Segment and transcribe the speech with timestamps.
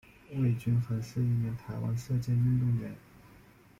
[0.33, 2.95] 魏均珩是一名台湾射箭运动员。